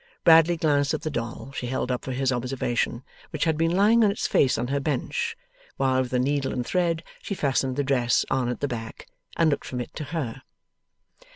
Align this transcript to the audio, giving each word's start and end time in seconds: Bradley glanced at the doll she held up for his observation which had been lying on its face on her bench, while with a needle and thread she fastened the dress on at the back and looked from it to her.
Bradley 0.23 0.57
glanced 0.57 0.95
at 0.95 1.03
the 1.03 1.11
doll 1.11 1.51
she 1.51 1.67
held 1.67 1.91
up 1.91 2.03
for 2.03 2.11
his 2.11 2.31
observation 2.31 3.03
which 3.29 3.43
had 3.43 3.55
been 3.55 3.69
lying 3.77 4.03
on 4.03 4.09
its 4.09 4.25
face 4.25 4.57
on 4.57 4.69
her 4.69 4.79
bench, 4.79 5.37
while 5.77 6.01
with 6.01 6.11
a 6.11 6.17
needle 6.17 6.53
and 6.53 6.65
thread 6.65 7.03
she 7.21 7.35
fastened 7.35 7.75
the 7.75 7.83
dress 7.83 8.25
on 8.31 8.49
at 8.49 8.61
the 8.61 8.67
back 8.67 9.07
and 9.37 9.51
looked 9.51 9.67
from 9.67 9.79
it 9.79 9.93
to 9.93 10.05
her. 10.05 10.41